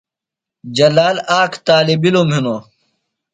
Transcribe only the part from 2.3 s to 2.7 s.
ہِنوۡ۔